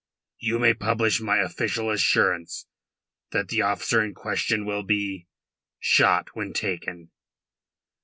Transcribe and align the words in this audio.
You 0.39 0.57
may 0.57 0.73
publish 0.73 1.21
my 1.21 1.37
official 1.37 1.91
assurance 1.91 2.65
that 3.29 3.49
the 3.49 3.61
officer 3.61 4.03
in 4.03 4.15
question 4.15 4.65
will 4.65 4.81
be... 4.81 5.27
shot 5.79 6.29
when 6.35 6.53
taken." 6.53 7.11